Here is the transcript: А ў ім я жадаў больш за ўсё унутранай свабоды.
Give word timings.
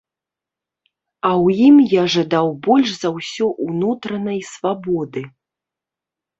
А 1.29 1.29
ў 1.43 1.67
ім 1.67 1.75
я 1.91 2.03
жадаў 2.15 2.49
больш 2.69 2.89
за 3.03 3.09
ўсё 3.19 3.45
унутранай 3.69 4.39
свабоды. 4.51 5.29